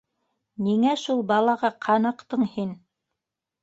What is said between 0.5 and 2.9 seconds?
Ниңә шул балаға ҡаныҡтың һин?!